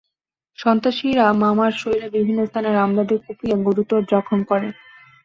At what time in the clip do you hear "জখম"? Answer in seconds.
4.11-4.39